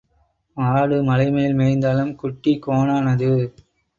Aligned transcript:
ஆடு 0.57 0.97
மலைமேல் 1.03 1.53
மேய்ந்தாலும் 1.53 2.15
குட்டி 2.15 2.53
கோனானது. 2.65 3.31